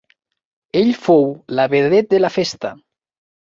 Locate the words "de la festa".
2.15-2.73